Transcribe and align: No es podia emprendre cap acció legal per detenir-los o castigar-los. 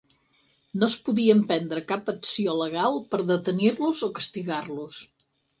No 0.83 0.87
es 0.91 0.95
podia 1.09 1.35
emprendre 1.39 1.83
cap 1.93 2.09
acció 2.15 2.57
legal 2.63 2.99
per 3.13 3.23
detenir-los 3.35 4.03
o 4.09 4.13
castigar-los. 4.23 4.99